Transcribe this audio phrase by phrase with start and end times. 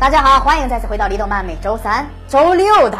[0.00, 2.96] 大家好，欢迎再次回到李动漫每周三、周六的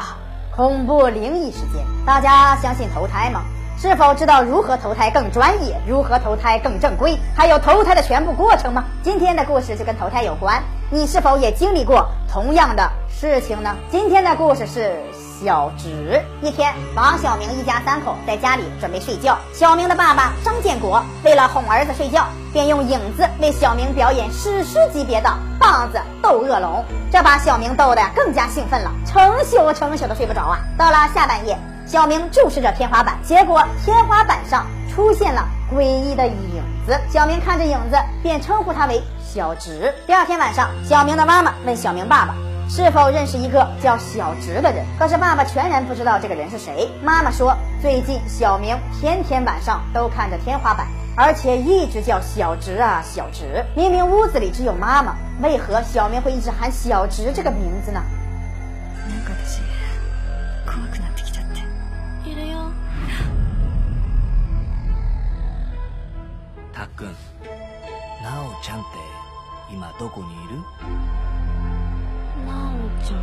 [0.55, 1.83] 恐怖灵异事件。
[2.05, 3.41] 大家相信投胎吗？
[3.79, 5.81] 是否知道如何投胎更专业？
[5.87, 7.19] 如何投胎更正规？
[7.35, 8.85] 还有投胎的全部过程吗？
[9.03, 13.75] 今天的故事就跟投胎有关，你是否也经历过同样的事情呢？
[13.91, 15.01] 今天的故事是。
[15.43, 19.39] 小直一天，王小明一家三口在家里准备睡觉。
[19.55, 30.59] 小明的爸爸张建国为了哄儿子睡觉，便用影子为小明表演史诗级别的棒子斗恶龙，这把小明逗得更加兴奋了，成宿成宿的睡不着啊。
[30.77, 37.01] 到了下半夜，小明注视着天花板，结果天花板上出现了诡异的影子。
[37.09, 39.95] 小明看着影子，便称呼他为小直。
[40.07, 42.35] 第二天晚上，小明的妈妈问小明爸爸。
[42.70, 44.84] 是否认识一个叫小直的人？
[44.98, 46.90] 可是爸爸全然不知道这个人是谁。
[47.04, 53.64] 妈妈说，最近小明天天晚上都看着天花板，而且一直叫小直啊小直。
[53.76, 58.02] 明明屋子里只有妈妈，为何小明会一直喊小直这个名字呢？
[66.74, 67.08] たっくん、
[68.22, 69.00] なおちゃんって
[69.72, 70.60] 今どこにいる？
[73.04, 73.20] ちゃん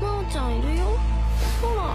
[0.00, 0.84] 真央ちゃんいるよ
[1.60, 1.94] ほら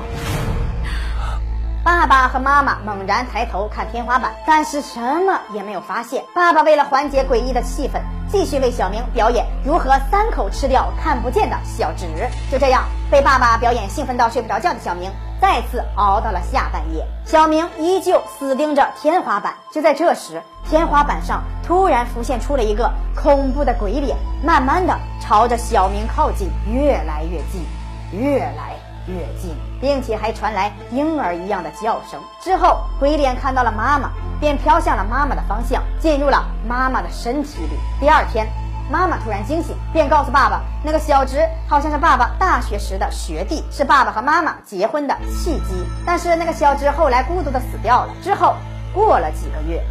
[1.83, 6.21] 爸爸和妈妈猛然抬头看天花板，但是什么也没有发现。
[6.35, 12.07] 爸爸为了缓解诡异的气氛，继续为小明表演如何三口吃掉看不见的小直。
[12.51, 17.07] 就这样，被爸爸表演兴奋到睡不着觉的小明，再次熬到了下半夜。
[17.23, 19.53] 小明依旧死盯着天花板。
[19.71, 27.64] 就在这时，天花板上突然浮现出了一个恐怖的鬼脸，慢慢的 朝着小明靠近，越来越近，
[28.12, 28.76] 越来。
[29.08, 32.20] 越近，并且还传来婴儿一样的叫声。
[32.40, 37.76] 之后，鬼脸看到了妈妈，便飘向了妈妈的方向，进入了妈妈的身体里。
[37.98, 38.46] 第二天，
[38.88, 45.84] 妈妈突然惊醒，便告诉爸爸，那个小侄好像是爸爸大学时的学弟，是爸爸和妈妈结婚的契机。
[46.06, 48.14] 但是那个小侄后来孤独的死掉了。
[48.22, 48.54] 之后，
[48.94, 49.82] 过了几个月。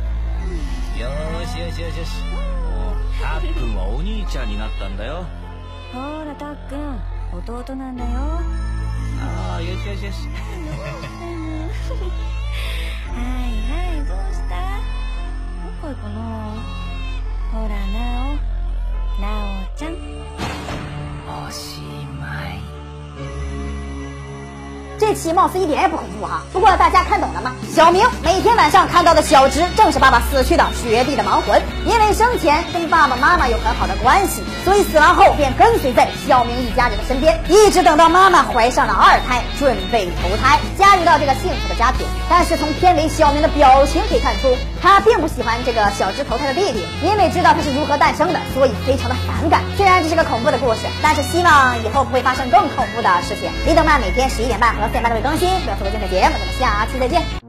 [1.02, 1.08] た
[3.38, 5.26] っくんはお兄ちゃんになったんだよ。
[5.92, 7.02] ほらたっくん、
[7.32, 8.10] 弟なんだよ。
[9.24, 10.28] ああよしよしよし
[25.02, 27.56] 这期貌似一点也不恐怖哈，不过大家看懂了吗？
[27.74, 31.60] 小明每天晚上看到的小直，正是爸爸死去的学弟的亡魂。
[31.88, 42.06] 因为生前跟爸爸妈妈有很好的关系，所以死亡后便跟随在小明一家人的身边，一直等到妈妈怀上了二胎，准备投胎，加入到这个幸福的家庭。
[42.30, 49.62] 但是从片尾小明的表情可以看出，他并不喜欢这个小枝投胎的弟弟，因为知道他是如何诞生的，所以非常的反感。
[49.76, 53.50] 虽然这是个恐怖的故事，但是希望以后不会发生更恐怖的事情。
[53.66, 54.82] 李德曼每天十一点半和。
[54.92, 57.41] 四点半都会更新，不要错过精彩节目，咱们下期再见。